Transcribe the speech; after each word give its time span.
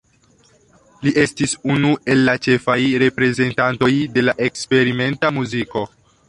Li 1.07 1.11
estis 1.23 1.51
unu 1.73 1.91
el 2.13 2.31
ĉefaj 2.47 2.77
reprezentantoj 3.05 3.91
de 4.17 4.25
la 4.27 4.35
eksperimenta 4.49 5.33
muziko. 5.39 5.87